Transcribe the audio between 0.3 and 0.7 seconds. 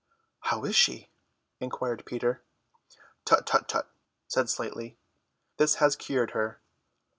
"How